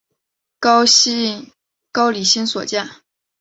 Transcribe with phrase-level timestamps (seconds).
[0.57, 2.89] 高季兴所建。